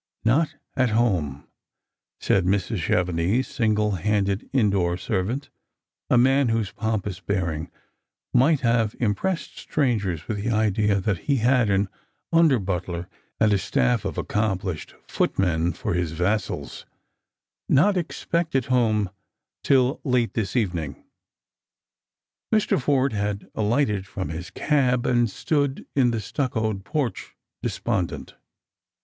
[0.25, 1.47] "Not at home,"
[2.19, 2.79] said Mrs.
[2.79, 5.51] Chevenix's single handed indoor servant,
[6.09, 7.69] a man whose pompous bearing
[8.33, 11.87] might have impressed strangers with the idea that he had an
[12.33, 13.07] under butler
[13.39, 16.87] and a staff of accomplished footmen for his vassals,"
[17.69, 19.11] Not erpected home
[19.63, 21.03] till late this evening."
[22.51, 22.81] Mr.
[22.81, 28.33] Forde had alighted from his cab, and stood in the stnocoed porch despondent.